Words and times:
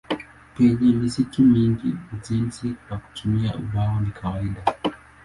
Penye 0.55 0.87
misitu 0.99 1.41
mingi 1.45 1.97
ujenzi 2.13 2.75
kwa 2.87 2.97
kutumia 2.97 3.55
ubao 3.55 3.99
ni 4.01 4.11
kawaida. 4.11 4.63